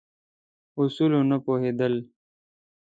[0.79, 1.93] اصولو نه پوهېدل.